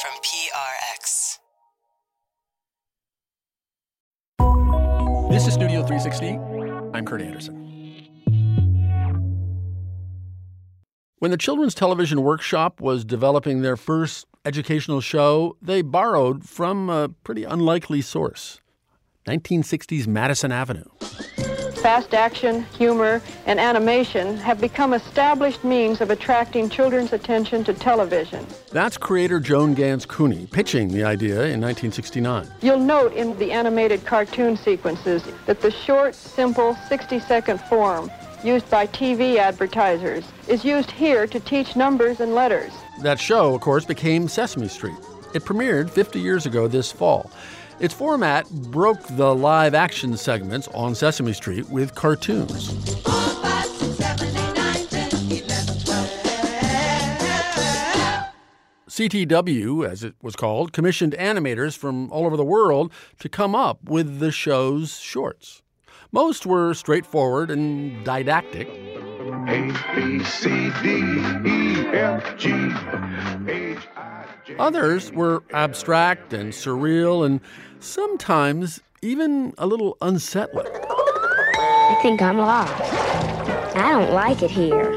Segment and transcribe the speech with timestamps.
[0.00, 1.38] from PRX.
[5.30, 6.38] This is Studio 360.
[6.94, 7.64] I'm Kurt Andersen.
[11.18, 17.08] When the Children's Television Workshop was developing their first educational show, they borrowed from a
[17.08, 18.60] pretty unlikely source
[19.26, 20.84] 1960s Madison Avenue.
[21.82, 28.44] Fast action, humor, and animation have become established means of attracting children's attention to television.
[28.72, 32.48] That's creator Joan Ganz Cooney pitching the idea in 1969.
[32.62, 38.10] You'll note in the animated cartoon sequences that the short, simple 60 second form
[38.42, 42.72] used by TV advertisers is used here to teach numbers and letters.
[43.02, 44.98] That show, of course, became Sesame Street.
[45.34, 47.30] It premiered 50 years ago this fall.
[47.80, 52.74] Its format broke the live action segments on Sesame Street with cartoons.
[58.88, 63.78] CTW, as it was called, commissioned animators from all over the world to come up
[63.84, 65.62] with the show's shorts.
[66.10, 68.66] Most were straightforward and didactic.
[68.66, 70.88] A, B, C, D,
[71.46, 72.48] E, F, G,
[73.46, 74.56] H, I, J.
[74.58, 77.40] Others were abstract and surreal and
[77.80, 80.66] sometimes even a little unsettling.
[80.66, 82.72] I think I'm lost.
[83.76, 84.92] I don't like it here.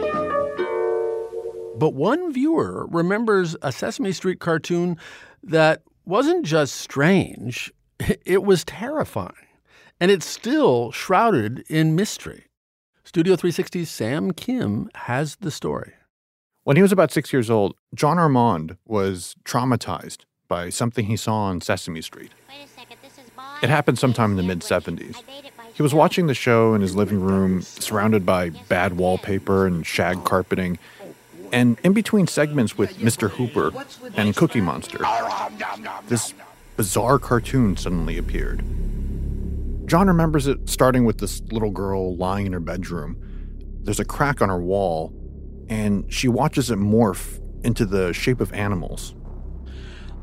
[1.77, 4.97] But one viewer remembers a Sesame Street cartoon
[5.43, 7.71] that wasn't just strange,
[8.25, 9.33] it was terrifying.
[9.99, 12.45] And it's still shrouded in mystery.
[13.03, 15.93] Studio 360's Sam Kim has the story.
[16.63, 21.43] When he was about six years old, John Armand was traumatized by something he saw
[21.43, 22.33] on Sesame Street.
[23.63, 25.15] It happened sometime in the mid 70s.
[25.73, 30.25] He was watching the show in his living room, surrounded by bad wallpaper and shag
[30.25, 30.77] carpeting.
[31.53, 33.29] And in between segments with Mr.
[33.29, 33.71] Hooper
[34.17, 34.99] and Cookie Monster,
[36.09, 36.33] this
[36.75, 38.59] bizarre cartoon suddenly appeared.
[39.87, 43.15] John remembers it starting with this little girl lying in her bedroom.
[43.83, 45.13] There's a crack on her wall,
[45.69, 49.15] and she watches it morph into the shape of animals.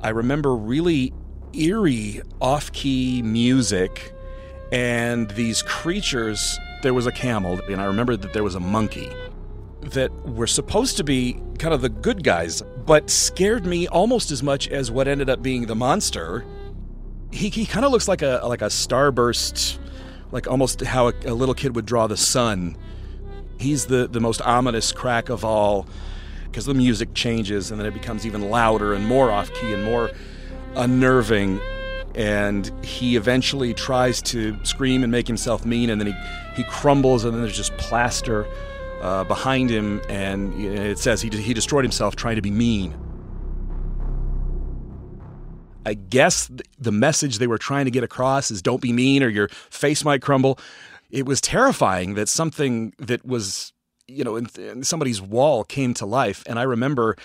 [0.00, 1.12] I remember really
[1.52, 4.14] eerie, off key music
[4.70, 6.58] and these creatures.
[6.82, 9.10] There was a camel, and I remember that there was a monkey
[9.80, 14.42] that were supposed to be kind of the good guys, but scared me almost as
[14.42, 16.44] much as what ended up being the monster.
[17.32, 19.78] He, he kind of looks like a like a starburst,
[20.30, 22.76] like almost how a, a little kid would draw the sun.
[23.58, 25.88] He's the, the most ominous crack of all
[26.50, 29.84] because the music changes and then it becomes even louder and more off key and
[29.84, 30.10] more
[30.74, 31.60] unnerving.
[32.14, 37.24] And he eventually tries to scream and make himself mean, and then he, he crumbles,
[37.24, 38.46] and then there's just plaster
[39.00, 42.98] uh, behind him, and it says he, he destroyed himself trying to be mean.
[45.86, 49.28] I guess the message they were trying to get across is don't be mean or
[49.28, 50.58] your face might crumble.
[51.10, 53.72] It was terrifying that something that was,
[54.08, 54.40] you know,
[54.82, 56.42] somebody's wall came to life.
[56.46, 57.16] And I remember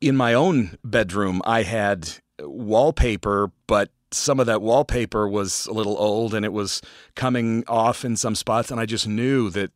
[0.00, 5.96] in my own bedroom, I had wallpaper, but some of that wallpaper was a little
[5.96, 6.82] old and it was
[7.14, 8.70] coming off in some spots.
[8.70, 9.70] And I just knew that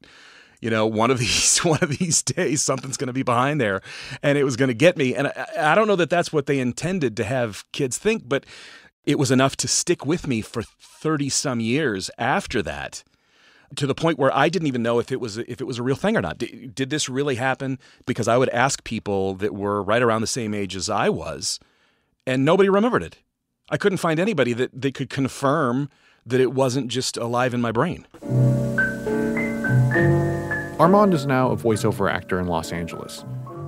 [0.61, 3.81] you know one of these one of these days something's going to be behind there
[4.25, 6.47] and it was going to get me and I, I don't know that that's what
[6.47, 8.45] they intended to have kids think but
[9.05, 13.05] it was enough to stick with me for 30 some years after that
[13.77, 15.83] to the point where I didn't even know if it was if it was a
[15.83, 16.39] real thing or not.
[16.39, 17.79] Did, did, this really happen?
[18.07, 21.61] Because I would ask people that were right around the same age as I was,
[22.27, 23.19] and nobody remembered it.
[23.71, 25.91] I couldn't find anybody that they could confirm
[26.25, 28.07] that it wasn't just alive in my brain.
[30.79, 33.25] Armand is now a voiceover actor in Los Angeles.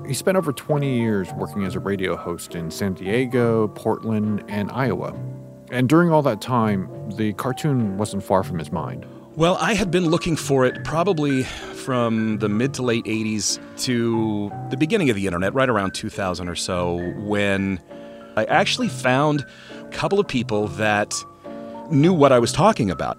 [0.07, 4.71] He spent over 20 years working as a radio host in San Diego, Portland, and
[4.71, 5.15] Iowa.
[5.71, 9.07] And during all that time, the cartoon wasn't far from his mind.
[9.37, 14.53] Well, I had been looking for it probably from the mid to late 80s to
[14.71, 17.81] the beginning of the internet, right around 2000 or so, when
[18.37, 19.47] I actually found
[19.81, 21.15] a couple of people that
[21.91, 23.19] knew what I was talking about.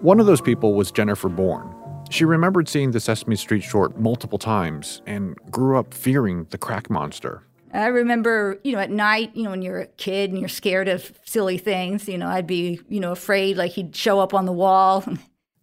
[0.00, 1.74] One of those people was Jennifer Bourne.
[2.08, 6.88] She remembered seeing the Sesame Street short multiple times and grew up fearing the crack
[6.88, 7.42] monster.
[7.74, 10.88] I remember, you know, at night, you know, when you're a kid and you're scared
[10.88, 14.46] of silly things, you know, I'd be, you know, afraid like he'd show up on
[14.46, 15.04] the wall.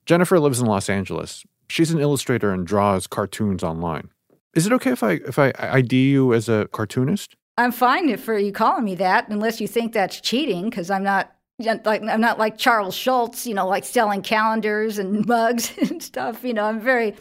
[0.06, 1.46] Jennifer lives in Los Angeles.
[1.68, 4.10] She's an illustrator and draws cartoons online.
[4.54, 7.36] Is it okay if I if I ID you as a cartoonist?
[7.58, 11.04] I'm fine if for you calling me that, unless you think that's cheating, because I'm
[11.04, 16.02] not like I'm not like Charles Schulz, you know, like selling calendars and mugs and
[16.02, 16.44] stuff.
[16.44, 17.16] You know, I'm very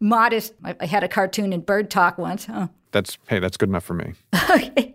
[0.00, 0.54] modest.
[0.64, 2.46] I, I had a cartoon in Bird Talk once.
[2.46, 2.68] Huh?
[2.92, 4.14] That's hey, that's good enough for me.
[4.50, 4.94] okay.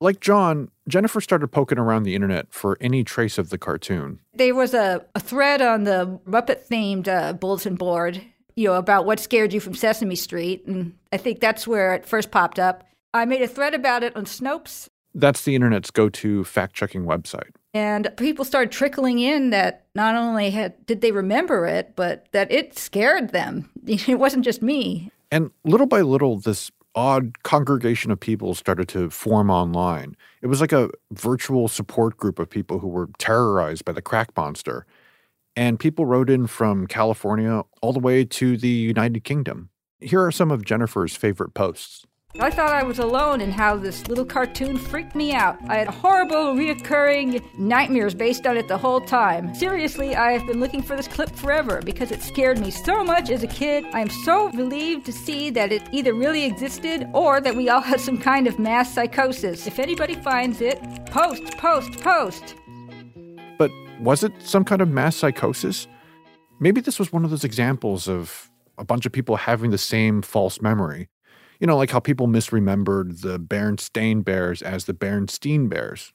[0.00, 4.18] Like John, Jennifer started poking around the internet for any trace of the cartoon.
[4.34, 8.20] There was a, a thread on the Muppet themed uh, bulletin board,
[8.56, 10.66] you know, about what scared you from Sesame Street.
[10.66, 12.84] And I think that's where it first popped up.
[13.14, 17.04] I made a thread about it on Snopes, That's the internet's go to fact checking
[17.04, 17.50] website.
[17.74, 22.50] and people started trickling in that not only had did they remember it, but that
[22.50, 23.70] it scared them.
[23.86, 25.10] It wasn't just me.
[25.30, 30.16] And little by little, this odd congregation of people started to form online.
[30.42, 34.36] It was like a virtual support group of people who were terrorized by the crack
[34.36, 34.86] monster.
[35.54, 39.70] And people wrote in from California all the way to the United Kingdom.
[40.00, 42.06] Here are some of Jennifer's favorite posts.
[42.40, 45.58] I thought I was alone in how this little cartoon freaked me out.
[45.68, 49.54] I had horrible, reoccurring nightmares based on it the whole time.
[49.54, 53.28] Seriously, I have been looking for this clip forever because it scared me so much
[53.28, 53.84] as a kid.
[53.92, 57.80] I am so relieved to see that it either really existed or that we all
[57.82, 59.66] have some kind of mass psychosis.
[59.66, 62.54] If anybody finds it, post, post, post.
[63.58, 63.70] But
[64.00, 65.86] was it some kind of mass psychosis?
[66.60, 70.22] Maybe this was one of those examples of a bunch of people having the same
[70.22, 71.08] false memory.
[71.62, 76.12] You know, like how people misremembered the Berenstain Bears as the Berenstein Bears.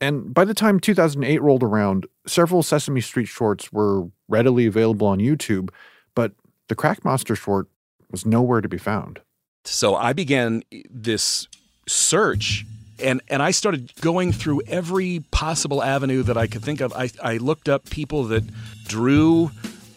[0.00, 5.18] And by the time 2008 rolled around, several Sesame Street shorts were readily available on
[5.18, 5.68] YouTube,
[6.14, 6.32] but
[6.68, 7.68] the Crack Monster short
[8.10, 9.20] was nowhere to be found.
[9.66, 11.48] So I began eh, this
[11.86, 12.64] search
[12.98, 16.94] and and I started going through every possible avenue that I could think of.
[16.94, 18.44] I, I looked up people that
[18.84, 19.50] drew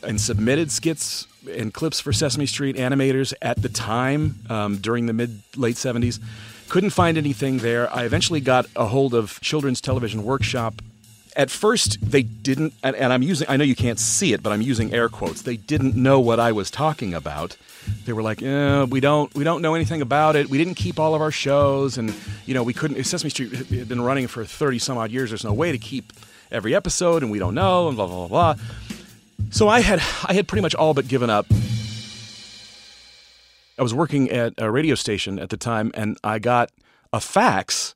[0.04, 5.14] and submitted skits and clips for Sesame Street animators at the time um, during the
[5.14, 6.20] mid late 70s.
[6.70, 7.94] Couldn't find anything there.
[7.94, 10.82] I eventually got a hold of Children's Television Workshop.
[11.36, 14.52] At first, they didn't, and, and I'm using, I know you can't see it, but
[14.52, 15.42] I'm using air quotes.
[15.42, 17.56] They didn't know what I was talking about.
[18.06, 20.50] They were like, eh, we don't, we don't know anything about it.
[20.50, 22.14] We didn't keep all of our shows, and
[22.46, 23.02] you know, we couldn't.
[23.06, 25.30] Sesame Street had been running for 30 some odd years.
[25.32, 26.14] There's no way to keep
[26.52, 28.66] every episode, and we don't know, and blah blah blah blah.
[29.52, 31.46] So I had I had pretty much all but given up.
[33.78, 36.72] I was working at a radio station at the time, and I got
[37.12, 37.94] a fax,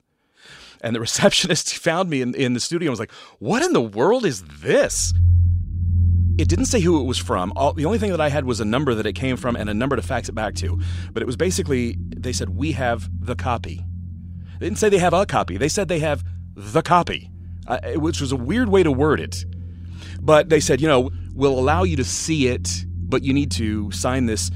[0.81, 3.81] and the receptionist found me in, in the studio and was like, "What in the
[3.81, 5.13] world is this?"
[6.38, 7.54] It didn't say who it was from.
[7.56, 9.69] All, the only thing that I had was a number that it came from and
[9.69, 10.78] a number to fax it back to.
[11.13, 13.81] But it was basically they said we have the copy.
[14.60, 15.56] They didn't say they have a copy.
[15.56, 17.30] They said they have the copy,
[17.66, 19.46] uh, which was a weird way to word it.
[20.21, 23.92] But they said, you know, we'll allow you to see it, but you need to
[23.92, 24.51] sign this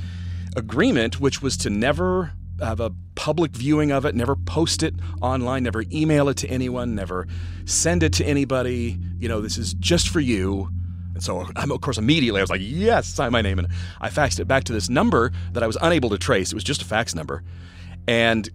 [0.55, 5.63] agreement, which was to never have a public viewing of it, never post it online,
[5.63, 7.27] never email it to anyone, never
[7.65, 8.97] send it to anybody.
[9.19, 10.69] You know, this is just for you.
[11.13, 13.59] And so, I'm, of course, immediately I was like, yes, sign my name.
[13.59, 13.67] And
[13.99, 16.51] I faxed it back to this number that I was unable to trace.
[16.51, 17.43] It was just a fax number.
[18.07, 18.49] And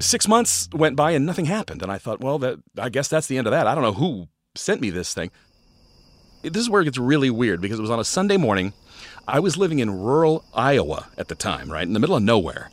[0.00, 1.82] six months went by and nothing happened.
[1.82, 3.66] And I thought, well, that I guess that's the end of that.
[3.66, 5.30] I don't know who sent me this thing.
[6.42, 8.72] This is where it gets really weird because it was on a Sunday morning.
[9.28, 12.70] I was living in rural Iowa at the time, right in the middle of nowhere.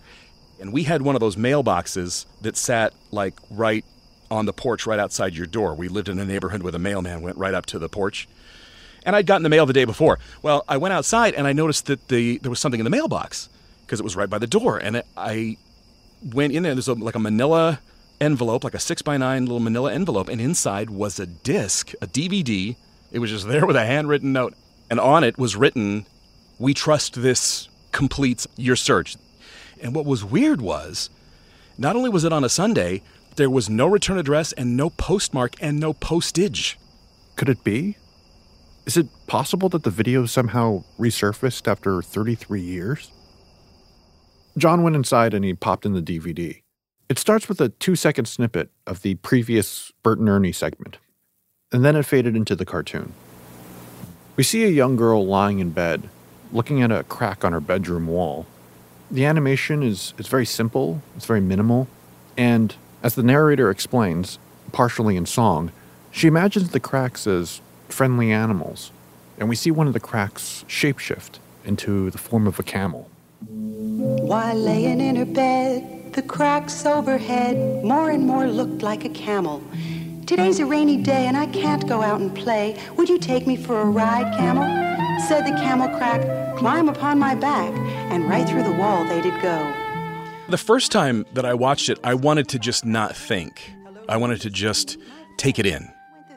[0.60, 3.84] And we had one of those mailboxes that sat like right
[4.32, 5.76] on the porch right outside your door.
[5.76, 8.28] We lived in a neighborhood where the mailman went right up to the porch.
[9.06, 10.18] And I'd gotten the mail the day before.
[10.42, 13.50] Well, I went outside and I noticed that the there was something in the mailbox
[13.86, 14.78] because it was right by the door.
[14.78, 15.58] And it, I
[16.24, 16.74] went in there.
[16.74, 17.80] There's a, like a Manila
[18.20, 22.08] envelope, like a six by nine little Manila envelope, and inside was a disc, a
[22.08, 22.76] DVD.
[23.12, 24.54] It was just there with a handwritten note,
[24.90, 26.06] and on it was written,
[26.60, 29.16] "We trust this completes your search."
[29.82, 31.10] And what was weird was,
[31.78, 33.04] not only was it on a Sunday,
[33.36, 36.78] there was no return address and no postmark and no postage.
[37.36, 37.98] Could it be?
[38.86, 43.12] Is it possible that the video somehow resurfaced after 33 years?
[44.58, 46.64] John went inside and he popped in the DVD.
[47.10, 50.98] It starts with a two second snippet of the previous Bert and Ernie segment,
[51.72, 53.14] and then it faded into the cartoon.
[54.38, 56.10] We see a young girl lying in bed,
[56.54, 58.46] looking at a crack on her bedroom wall.
[59.12, 61.88] The animation is, is very simple, it's very minimal,
[62.38, 64.40] and as the narrator explains,
[64.72, 65.72] partially in song,
[66.12, 68.92] she imagines the cracks as friendly animals,
[69.38, 73.10] and we see one of the cracks shapeshift into the form of a camel.
[73.42, 79.62] While laying in her bed, the cracks overhead more and more looked like a camel.
[80.28, 82.78] Today's a rainy day and I can't go out and play.
[82.98, 84.66] Would you take me for a ride, camel?
[85.26, 87.72] Said the camel crack, climb upon my back,
[88.12, 89.74] and right through the wall they did go.
[90.50, 93.74] The first time that I watched it, I wanted to just not think.
[94.10, 94.98] I wanted to just
[95.38, 95.90] take it in.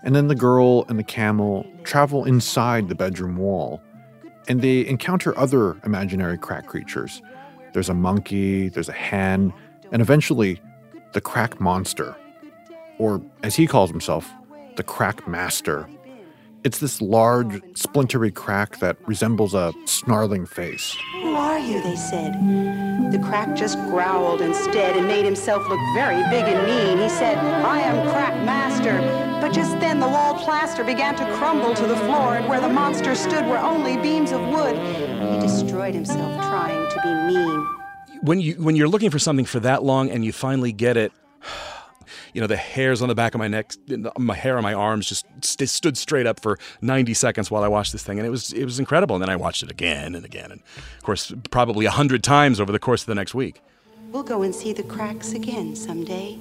[0.05, 3.83] And then the girl and the camel travel inside the bedroom wall,
[4.47, 7.23] and they encounter other imaginary crack creatures.
[7.73, 9.53] There's a monkey, there's a hen,
[9.91, 10.61] and eventually,
[11.13, 12.17] the crack monster.
[13.01, 14.31] Or as he calls himself,
[14.77, 15.89] the crack master.
[16.63, 20.95] It's this large, splintery crack that resembles a snarling face.
[21.15, 21.83] Who are you?
[21.83, 22.35] They said.
[23.11, 26.99] The crack just growled instead and made himself look very big and mean.
[26.99, 29.01] He said, I am Crack Master.
[29.41, 32.69] But just then the wall plaster began to crumble to the floor, and where the
[32.69, 34.77] monster stood were only beams of wood.
[34.77, 37.67] He destroyed himself trying to be mean.
[38.21, 41.11] When you when you're looking for something for that long and you finally get it,
[42.33, 43.73] you know the hairs on the back of my neck,
[44.19, 47.69] my hair on my arms just st- stood straight up for 90 seconds while I
[47.69, 49.17] watched this thing, and it was it was incredible.
[49.17, 50.61] And then I watched it again and again, and
[50.97, 53.63] of course probably a hundred times over the course of the next week.
[54.11, 56.39] We'll go and see the cracks again someday.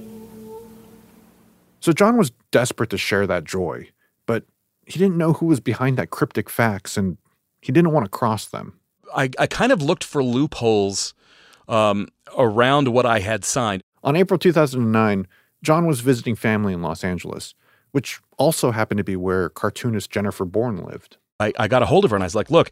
[1.81, 3.89] So John was desperate to share that joy,
[4.25, 4.43] but
[4.86, 7.17] he didn't know who was behind that cryptic fax and
[7.62, 8.79] he didn't want to cross them.
[9.15, 11.13] I, I kind of looked for loopholes
[11.67, 13.84] um, around what I had signed.
[14.03, 15.27] On April 2009,
[15.63, 17.53] John was visiting family in Los Angeles,
[17.91, 21.17] which also happened to be where cartoonist Jennifer Bourne lived.
[21.39, 22.71] I, I got a hold of her and I was like, look,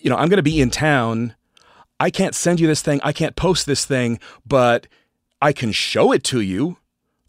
[0.00, 1.34] you know, I'm going to be in town.
[2.00, 3.00] I can't send you this thing.
[3.02, 4.86] I can't post this thing, but
[5.40, 6.76] I can show it to you.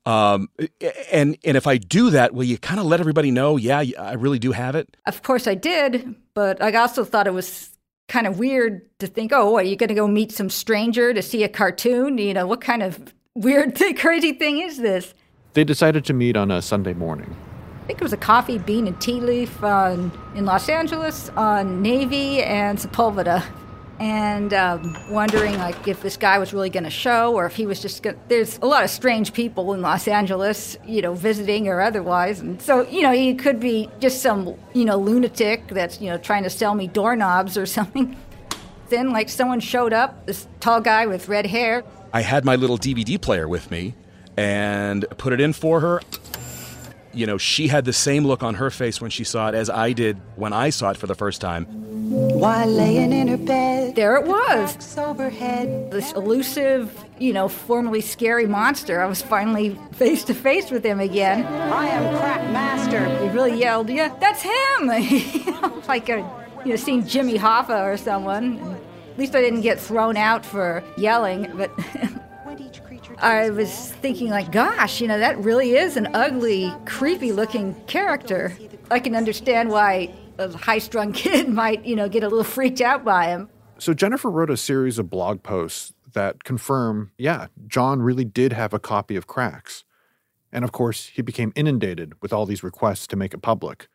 [0.06, 0.50] Um,
[1.12, 3.58] and and if I do that, will you kind of let everybody know?
[3.58, 4.96] Yeah, I really do have it.
[5.08, 7.72] Of course, I did, but I also thought it was
[8.08, 11.24] kind of weird to think, oh, are you going to go meet some stranger to
[11.24, 12.20] see a cartoon?
[12.20, 15.14] You know, what kind of weird, crazy thing is this?
[15.54, 17.36] They decided to meet on a Sunday morning.
[17.84, 21.82] I think it was a coffee bean and tea leaf on, in Los Angeles on
[21.82, 23.44] Navy and Sepulveda
[24.00, 27.66] and um, wondering like if this guy was really going to show or if he
[27.66, 31.70] was just going there's a lot of strange people in los angeles you know visiting
[31.70, 36.02] or otherwise and so you know he could be just some you know lunatic that's
[36.02, 38.18] you know trying to sell me doorknobs or something
[38.90, 41.82] then like someone showed up this tall guy with red hair
[42.16, 43.94] i had my little dvd player with me
[44.38, 46.02] and put it in for her.
[47.14, 49.70] You know she had the same look on her face when she saw it as
[49.70, 51.66] i did when i saw it for the first time.
[52.44, 54.74] While laying in her bed, there it was.
[54.74, 55.92] cracks overhead.
[55.92, 56.84] this elusive
[57.18, 59.02] you know formerly scary monster.
[59.02, 61.46] I was finally face to face with him again.
[61.46, 63.02] I am Crack Master.
[63.24, 64.80] he really yelled yeah that's him!
[65.46, 66.18] You know, like a
[66.66, 68.48] you know seeing jimmy hoffa or someone
[69.16, 71.72] at least i didn't get thrown out for yelling but
[72.46, 76.72] When each creature I was thinking, like, gosh, you know, that really is an ugly,
[76.86, 78.56] creepy looking character.
[78.92, 82.82] I can understand why a high strung kid might, you know, get a little freaked
[82.82, 83.50] out by him.
[83.78, 88.74] So Jennifer wrote a series of blog posts that confirm, yeah, John really did have
[88.74, 89.84] a copy of Cracks.
[90.52, 93.90] And of course, he became inundated with all these requests to make it public.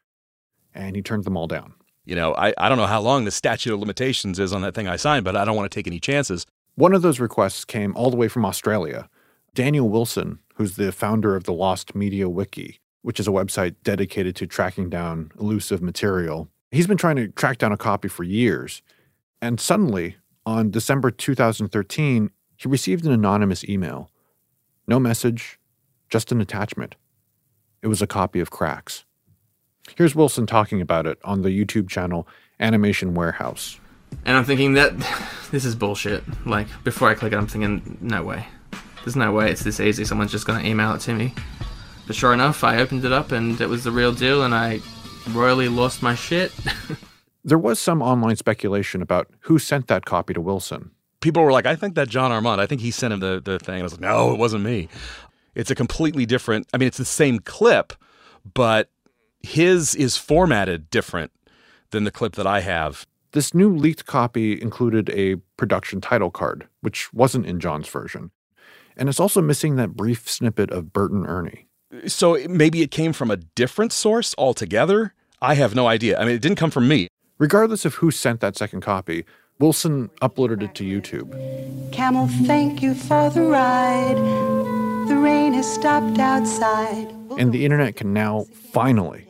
[0.74, 1.74] And he turned them all down.
[2.10, 4.74] You know, I, I don't know how long the statute of limitations is on that
[4.74, 6.44] thing I signed, but I don't want to take any chances.
[6.74, 9.08] One of those requests came all the way from Australia.
[9.54, 14.34] Daniel Wilson, who's the founder of the Lost Media Wiki, which is a website dedicated
[14.34, 18.82] to tracking down elusive material, he's been trying to track down a copy for years.
[19.40, 24.10] And suddenly, on December 2013, he received an anonymous email.
[24.88, 25.60] No message,
[26.08, 26.96] just an attachment.
[27.82, 29.04] It was a copy of Cracks.
[29.96, 32.26] Here's Wilson talking about it on the YouTube channel
[32.58, 33.78] Animation Warehouse.
[34.24, 34.92] And I'm thinking that
[35.50, 36.22] this is bullshit.
[36.46, 38.46] Like, before I click it, I'm thinking, no way.
[39.04, 40.04] There's no way it's this easy.
[40.04, 41.34] Someone's just going to email it to me.
[42.06, 44.80] But sure enough, I opened it up and it was the real deal, and I
[45.30, 46.52] royally lost my shit.
[47.44, 50.90] There was some online speculation about who sent that copy to Wilson.
[51.20, 53.58] People were like, I think that John Armand, I think he sent him the, the
[53.58, 53.76] thing.
[53.76, 54.88] And I was like, no, it wasn't me.
[55.54, 57.92] It's a completely different, I mean, it's the same clip,
[58.54, 58.90] but
[59.42, 61.32] his is formatted different
[61.90, 63.06] than the clip that I have.
[63.32, 68.30] This new leaked copy included a production title card, which wasn't in John's version.
[68.96, 71.68] And it's also missing that brief snippet of Bert and Ernie.
[72.06, 75.14] So maybe it came from a different source altogether.
[75.40, 76.18] I have no idea.
[76.18, 77.08] I mean, it didn't come from me.
[77.38, 79.24] Regardless of who sent that second copy,
[79.58, 81.30] Wilson uploaded it to YouTube.
[81.92, 84.16] Camel, thank you for the ride.
[85.08, 87.08] The rain has stopped outside.
[87.38, 89.29] And the internet can now finally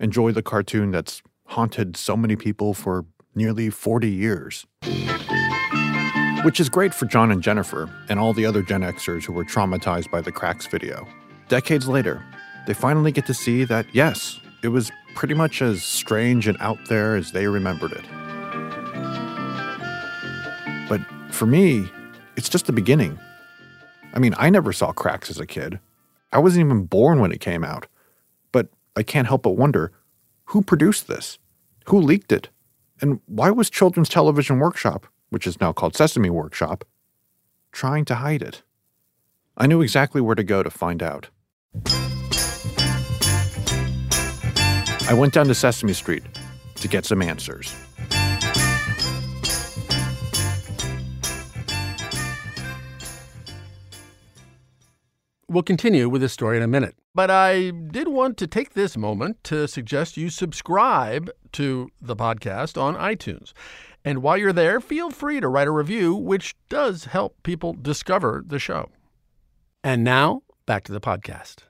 [0.00, 4.66] enjoy the cartoon that's haunted so many people for nearly 40 years.
[6.44, 9.44] Which is great for John and Jennifer and all the other Gen Xers who were
[9.44, 11.06] traumatized by the Cracks video.
[11.48, 12.24] Decades later,
[12.66, 16.78] they finally get to see that, yes, it was pretty much as strange and out
[16.88, 18.04] there as they remembered it.
[20.88, 21.00] But
[21.32, 21.90] for me,
[22.36, 23.18] it's just the beginning.
[24.14, 25.80] I mean, I never saw Cracks as a kid.
[26.32, 27.86] I wasn't even born when it came out.
[28.96, 29.92] I can't help but wonder
[30.46, 31.38] who produced this?
[31.86, 32.48] Who leaked it?
[33.00, 36.84] And why was Children's Television Workshop, which is now called Sesame Workshop,
[37.72, 38.62] trying to hide it?
[39.56, 41.28] I knew exactly where to go to find out.
[45.08, 46.22] I went down to Sesame Street
[46.76, 47.74] to get some answers.
[55.56, 56.96] We'll continue with this story in a minute.
[57.14, 62.78] But I did want to take this moment to suggest you subscribe to the podcast
[62.78, 63.54] on iTunes.
[64.04, 68.44] And while you're there, feel free to write a review, which does help people discover
[68.46, 68.90] the show.
[69.82, 71.60] And now, back to the podcast.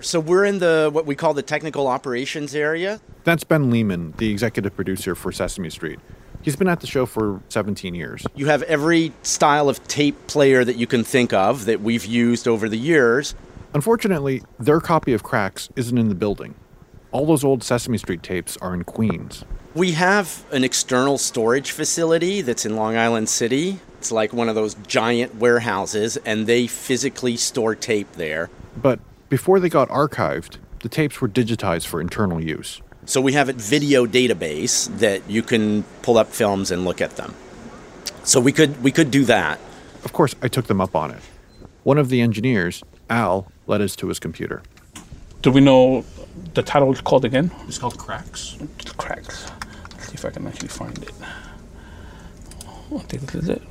[0.00, 3.00] So we're in the what we call the technical operations area.
[3.22, 5.98] That's Ben Lehmann, the executive producer for Sesame Street.
[6.44, 8.26] He's been at the show for 17 years.
[8.34, 12.46] You have every style of tape player that you can think of that we've used
[12.46, 13.34] over the years.
[13.72, 16.54] Unfortunately, their copy of Cracks isn't in the building.
[17.12, 19.46] All those old Sesame Street tapes are in Queens.
[19.74, 23.80] We have an external storage facility that's in Long Island City.
[23.96, 28.50] It's like one of those giant warehouses, and they physically store tape there.
[28.76, 32.82] But before they got archived, the tapes were digitized for internal use.
[33.06, 37.16] So we have a video database that you can pull up films and look at
[37.16, 37.34] them.
[38.24, 39.60] So we could we could do that.
[40.04, 41.22] Of course, I took them up on it.
[41.82, 44.62] One of the engineers, Al, led us to his computer.
[45.42, 46.04] Do we know
[46.54, 47.50] the title is called again?
[47.68, 48.56] It's called Cracks.
[48.96, 49.50] Cracks.
[49.92, 51.12] Let's see if I can actually find it.
[52.90, 53.62] Oh, I think this is it.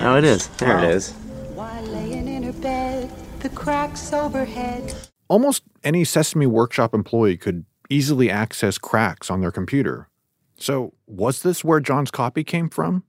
[0.00, 0.48] Oh, it is.
[0.48, 1.12] There it is.
[1.54, 4.94] While laying in her bed, the cracks overhead.
[5.28, 10.08] Almost any Sesame Workshop employee could easily access cracks on their computer.
[10.56, 13.04] So, was this where John's copy came from?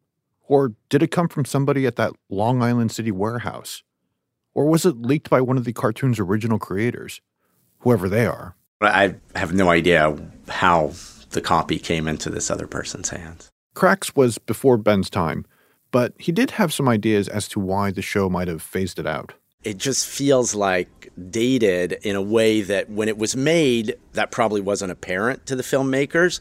[0.48, 3.84] Or did it come from somebody at that Long Island City warehouse?
[4.54, 7.22] Or was it leaked by one of the cartoon's original creators?
[7.80, 8.56] Whoever they are.
[8.82, 10.18] I have no idea
[10.50, 10.92] how
[11.30, 13.50] the copy came into this other person's hands.
[13.74, 15.46] Cracks was before Ben's time,
[15.92, 19.08] but he did have some ideas as to why the show might have phased it
[19.08, 19.34] out.
[19.64, 24.62] It just feels like dated in a way that when it was made, that probably
[24.62, 26.40] wasn't apparent to the filmmakers.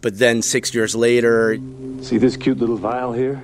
[0.00, 1.58] But then six years later,
[2.02, 3.42] See this cute little vial here?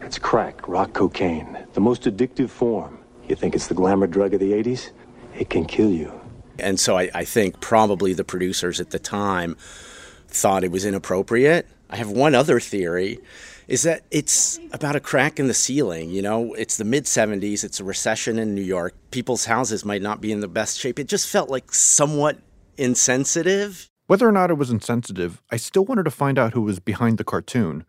[0.00, 2.98] It's crack, rock cocaine, the most addictive form.
[3.28, 4.90] You think it's the glamour drug of the 80s?
[5.38, 6.12] It can kill you.
[6.58, 9.56] and so I, I think probably the producers at the time
[10.28, 11.66] thought it was inappropriate.
[11.90, 13.18] I have one other theory
[13.68, 16.10] is that it's about a crack in the ceiling.
[16.10, 18.94] You know, it's the mid 70s, it's a recession in New York.
[19.10, 20.98] People's houses might not be in the best shape.
[20.98, 22.38] It just felt like somewhat
[22.76, 23.88] insensitive.
[24.06, 27.18] Whether or not it was insensitive, I still wanted to find out who was behind
[27.18, 27.84] the cartoon.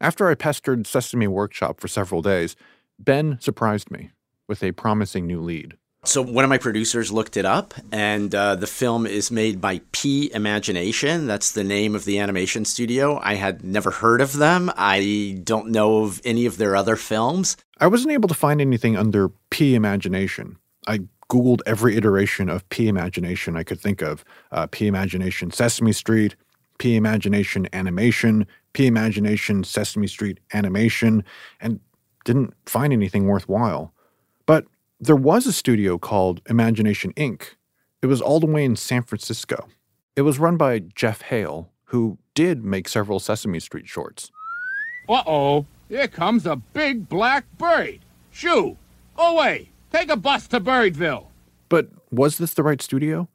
[0.00, 2.56] After I pestered Sesame Workshop for several days,
[2.98, 4.10] Ben surprised me
[4.48, 5.76] with a promising new lead.
[6.02, 9.82] So one of my producers looked it up, and uh, the film is made by
[9.92, 11.26] P Imagination.
[11.26, 13.20] That's the name of the animation studio.
[13.22, 14.72] I had never heard of them.
[14.78, 17.58] I don't know of any of their other films.
[17.80, 20.56] I wasn't able to find anything under P Imagination.
[20.86, 25.92] I Googled every iteration of P Imagination I could think of uh, P Imagination Sesame
[25.92, 26.34] Street,
[26.78, 31.24] P Imagination Animation, P Imagination Sesame Street Animation,
[31.60, 31.78] and
[32.24, 33.92] didn't find anything worthwhile.
[35.02, 37.54] There was a studio called Imagination Inc.
[38.02, 39.66] It was all the way in San Francisco.
[40.14, 44.30] It was run by Jeff Hale, who did make several Sesame Street shorts.
[45.08, 48.00] Uh oh, here comes a big black bird.
[48.30, 48.76] Shoo!
[49.16, 49.70] Go away!
[49.90, 51.28] Take a bus to Birdville!
[51.70, 53.26] But was this the right studio?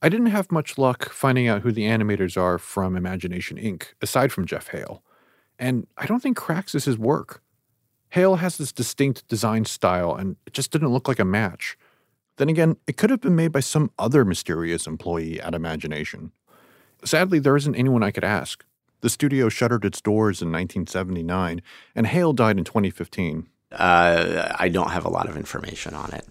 [0.00, 4.32] I didn't have much luck finding out who the animators are from Imagination Inc., aside
[4.32, 5.02] from Jeff Hale.
[5.58, 7.42] And I don't think Cracks is his work.
[8.14, 11.76] Hale has this distinct design style, and it just didn't look like a match.
[12.36, 16.30] Then again, it could have been made by some other mysterious employee at Imagination.
[17.04, 18.64] Sadly, there isn't anyone I could ask.
[19.00, 21.60] The studio shuttered its doors in 1979,
[21.96, 23.48] and Hale died in 2015.
[23.72, 26.24] Uh, I don't have a lot of information on it.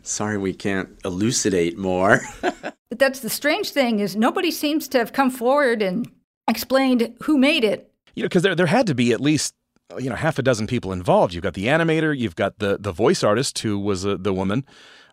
[0.00, 2.22] Sorry, we can't elucidate more.
[2.88, 6.10] But that's the strange thing is nobody seems to have come forward and
[6.46, 7.90] explained who made it.
[8.14, 9.54] You know, because there there had to be at least
[9.98, 11.34] you know half a dozen people involved.
[11.34, 14.64] You've got the animator, you've got the the voice artist who was uh, the woman,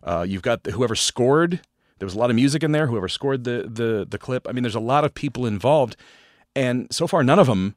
[0.02, 1.60] uh, you've got whoever scored.
[1.98, 2.86] There was a lot of music in there.
[2.86, 4.46] Whoever scored the the the clip.
[4.48, 5.96] I mean, there's a lot of people involved,
[6.54, 7.74] and so far none of them.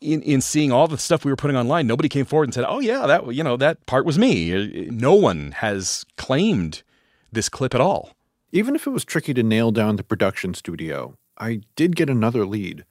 [0.00, 2.64] In, in seeing all the stuff we were putting online, nobody came forward and said,
[2.66, 6.82] "Oh yeah, that you know that part was me." No one has claimed
[7.30, 8.12] this clip at all.
[8.50, 12.46] Even if it was tricky to nail down the production studio, I did get another
[12.46, 12.86] lead.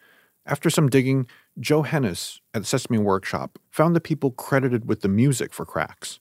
[0.46, 1.26] After some digging,
[1.60, 6.20] Joe Hennis at Sesame Workshop found the people credited with the music for Cracks.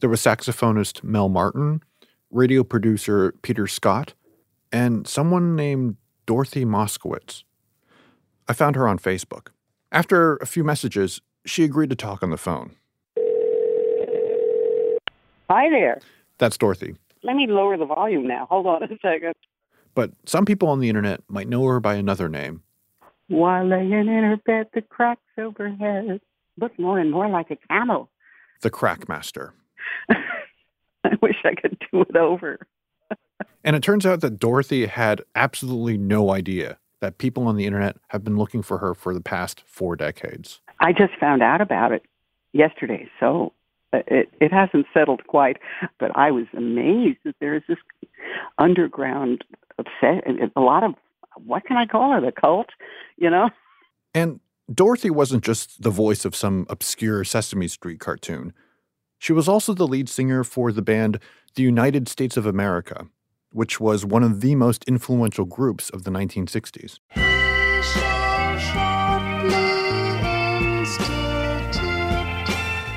[0.00, 1.82] There was saxophonist Mel Martin,
[2.30, 4.14] radio producer Peter Scott,
[4.70, 5.96] and someone named
[6.26, 7.42] Dorothy Moskowitz.
[8.48, 9.48] I found her on Facebook.
[9.90, 12.76] After a few messages, she agreed to talk on the phone.
[15.50, 16.00] Hi there.
[16.38, 16.94] That's Dorothy.
[17.24, 18.46] Let me lower the volume now.
[18.48, 19.34] Hold on a second.
[19.94, 22.62] But some people on the internet might know her by another name.
[23.32, 26.20] While laying in her bed, the cracks overhead
[26.60, 28.10] look more and more like a camel.
[28.60, 29.52] The Crackmaster.
[30.10, 32.58] I wish I could do it over.
[33.64, 37.96] And it turns out that Dorothy had absolutely no idea that people on the internet
[38.08, 40.60] have been looking for her for the past four decades.
[40.80, 42.02] I just found out about it
[42.52, 43.52] yesterday, so
[43.92, 45.58] uh, it it hasn't settled quite.
[46.00, 47.78] But I was amazed that there is this
[48.58, 49.44] underground
[49.78, 50.24] upset,
[50.56, 50.94] a lot of
[51.36, 52.70] what can I call it, a cult,
[53.16, 53.50] you know?
[54.14, 54.40] And
[54.72, 58.52] Dorothy wasn't just the voice of some obscure Sesame Street cartoon.
[59.18, 61.18] She was also the lead singer for the band
[61.54, 63.06] The United States of America,
[63.52, 66.98] which was one of the most influential groups of the 1960s.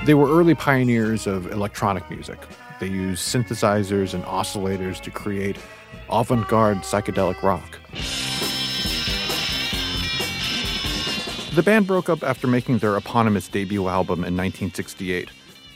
[0.05, 2.37] They were early pioneers of electronic music.
[2.79, 5.57] They used synthesizers and oscillators to create
[6.09, 7.79] avant garde psychedelic rock.
[11.55, 15.29] The band broke up after making their eponymous debut album in 1968,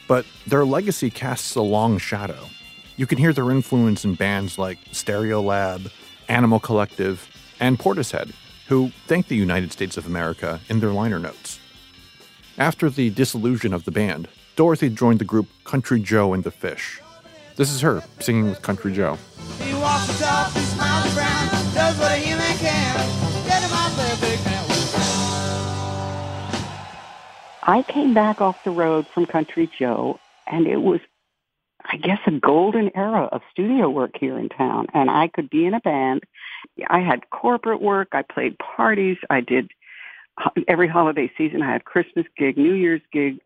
[0.09, 2.49] but their legacy casts a long shadow.
[2.97, 5.89] You can hear their influence in bands like Stereolab,
[6.27, 7.29] Animal Collective,
[7.61, 8.33] and Portishead,
[8.67, 11.61] who thank the United States of America in their liner notes.
[12.57, 16.99] After the dissolution of the band, Dorothy joined the group Country Joe and the Fish.
[17.55, 19.17] This is her singing with Country Joe.
[27.63, 30.99] I came back off the road from Country Joe, and it was,
[31.83, 34.87] I guess, a golden era of studio work here in town.
[34.93, 36.23] And I could be in a band.
[36.89, 38.09] I had corporate work.
[38.13, 39.17] I played parties.
[39.29, 39.71] I did
[40.67, 41.61] every holiday season.
[41.61, 43.39] I had Christmas gig, New Year's gig,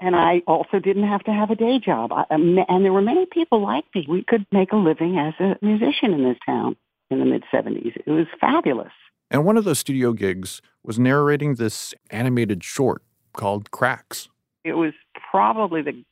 [0.00, 2.12] and I also didn't have to have a day job.
[2.12, 4.06] Um, and there were many people like me.
[4.08, 6.76] We could make a living as a musician in this town
[7.10, 7.96] in the mid 70s.
[8.06, 8.92] It was fabulous.
[9.30, 13.02] And one of those studio gigs was narrating this animated short
[13.32, 14.28] called Cracks.
[14.64, 14.92] It was
[15.30, 16.04] probably the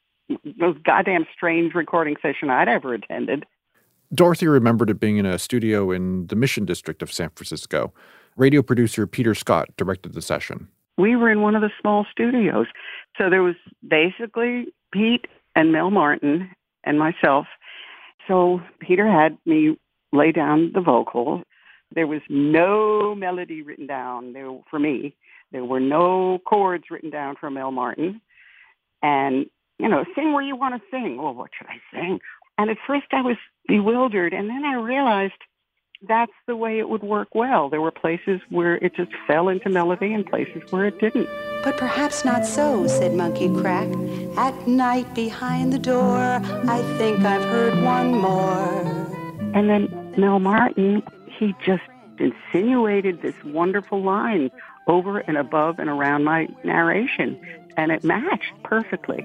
[0.56, 3.44] most goddamn strange recording session I'd ever attended.
[4.14, 7.92] Dorothy remembered it being in a studio in the Mission District of San Francisco.
[8.36, 10.68] Radio producer Peter Scott directed the session.
[10.98, 12.66] We were in one of the small studios.
[13.18, 16.50] So there was basically Pete and Mel Martin
[16.84, 17.46] and myself.
[18.28, 19.76] So Peter had me
[20.12, 21.42] lay down the vocal.
[21.94, 25.14] There was no melody written down there for me.
[25.52, 28.20] There were no chords written down for Mel Martin.
[29.02, 29.46] And,
[29.78, 31.20] you know, sing where you want to sing.
[31.20, 32.20] Well, what should I sing?
[32.58, 33.36] And at first I was
[33.68, 34.32] bewildered.
[34.32, 35.34] And then I realized
[36.06, 37.68] that's the way it would work well.
[37.68, 41.28] There were places where it just fell into melody and places where it didn't.
[41.62, 43.88] But perhaps not so, said Monkey Crack.
[44.36, 48.82] At night behind the door, I think I've heard one more.
[49.54, 51.82] And then Mel Martin, he just
[52.18, 54.50] insinuated this wonderful line
[54.86, 57.40] over and above and around my narration,
[57.76, 59.22] and it matched perfectly.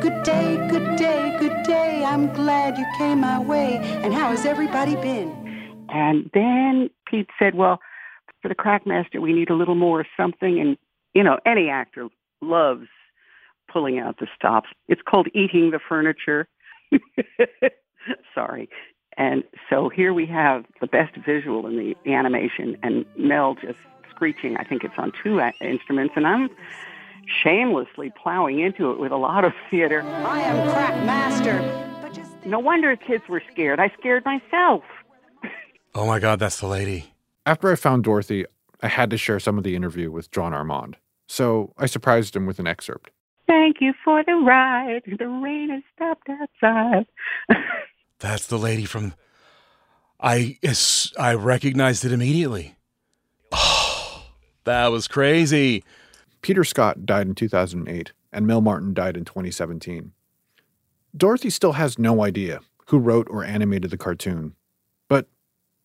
[0.00, 2.04] Good day, good day, good day.
[2.04, 3.76] I'm glad you came my way.
[3.76, 5.86] And how has everybody been?
[5.88, 7.80] And then Pete said, well,
[8.40, 10.60] for the Crackmaster, we need a little more something.
[10.60, 10.76] And,
[11.14, 12.08] you know, any actor
[12.40, 12.86] loves
[13.72, 14.68] pulling out the stops.
[14.86, 16.48] It's called eating the furniture.
[18.34, 18.68] Sorry.
[19.16, 23.78] And so here we have the best visual in the, the animation and Mel just
[24.18, 24.56] screeching.
[24.56, 26.14] I think it's on two uh, instruments.
[26.16, 26.50] And I'm
[27.42, 30.02] shamelessly plowing into it with a lot of theater.
[30.02, 31.60] I am crack master.
[32.02, 32.46] Crackmaster.
[32.46, 33.78] No wonder kids were scared.
[33.78, 34.82] I scared myself.
[35.94, 37.12] Oh my God, that's the lady.
[37.46, 38.44] After I found Dorothy,
[38.82, 40.96] I had to share some of the interview with John Armand.
[41.28, 43.10] So I surprised him with an excerpt.
[43.46, 45.02] Thank you for the ride.
[45.06, 47.06] The rain has stopped outside.
[48.18, 49.14] That's the lady from.
[50.20, 50.58] I
[51.18, 52.77] I recognized it immediately.
[54.68, 55.82] That was crazy.
[56.42, 60.12] Peter Scott died in 2008, and Mel Martin died in 2017.
[61.16, 64.54] Dorothy still has no idea who wrote or animated the cartoon,
[65.08, 65.26] but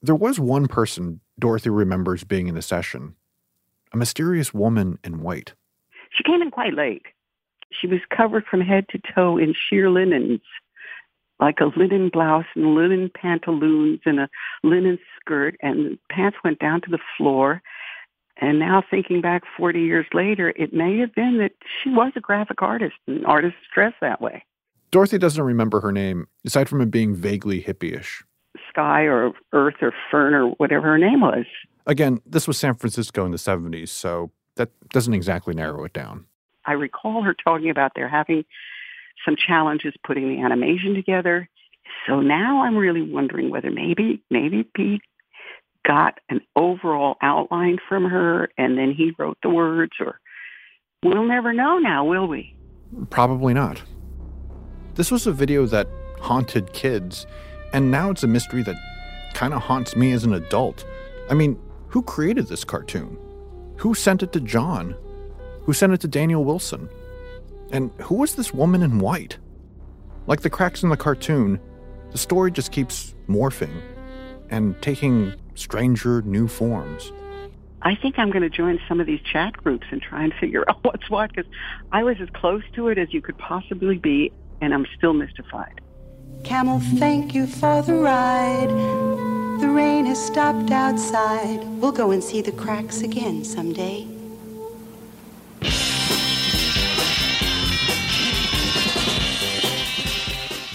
[0.01, 3.15] there was one person Dorothy remembers being in the session
[3.93, 5.53] a mysterious woman in white.
[6.09, 7.05] She came in quite late.
[7.71, 10.41] She was covered from head to toe in sheer linens,
[11.39, 14.29] like a linen blouse and linen pantaloons and a
[14.61, 17.61] linen skirt, and the pants went down to the floor.
[18.43, 22.19] And now thinking back 40 years later, it may have been that she was a
[22.19, 24.43] graphic artist, and artists dress that way.
[24.91, 28.21] Dorothy doesn't remember her name, aside from it being vaguely hippie-ish.
[28.67, 31.45] Sky or Earth or Fern or whatever her name was.
[31.87, 36.25] Again, this was San Francisco in the 70s, so that doesn't exactly narrow it down.
[36.65, 38.43] I recall her talking about there having
[39.23, 41.47] some challenges putting the animation together.
[42.05, 45.01] So now I'm really wondering whether maybe, maybe Pete
[45.85, 50.19] got an overall outline from her and then he wrote the words or
[51.03, 52.55] we'll never know now, will we?
[53.09, 53.81] Probably not.
[54.95, 55.87] This was a video that
[56.19, 57.25] haunted kids,
[57.73, 58.75] and now it's a mystery that
[59.33, 60.85] kind of haunts me as an adult.
[61.29, 63.17] I mean, who created this cartoon?
[63.77, 64.95] Who sent it to John?
[65.63, 66.89] Who sent it to Daniel Wilson?
[67.71, 69.37] And who was this woman in white?
[70.27, 71.59] Like the cracks in the cartoon,
[72.11, 73.81] the story just keeps morphing
[74.49, 77.11] and taking stranger new forms.
[77.81, 80.63] I think I'm going to join some of these chat groups and try and figure
[80.67, 81.51] out what's what because
[81.91, 85.81] I was as close to it as you could possibly be, and I'm still mystified.
[86.43, 88.69] Camel, thank you for the ride.
[89.61, 91.63] The rain has stopped outside.
[91.79, 94.07] We'll go and see the cracks again someday.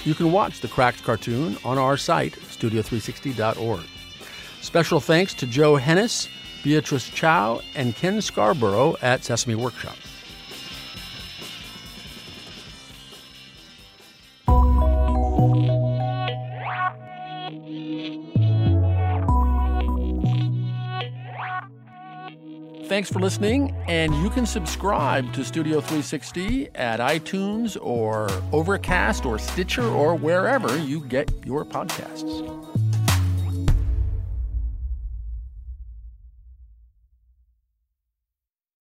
[0.08, 3.97] You can watch the Cracked cartoon on our site, studio360.org.
[4.68, 6.28] Special thanks to Joe Hennis,
[6.62, 9.96] Beatrice Chow, and Ken Scarborough at Sesame Workshop.
[22.88, 29.38] Thanks for listening, and you can subscribe to Studio 360 at iTunes or Overcast or
[29.38, 32.87] Stitcher or wherever you get your podcasts.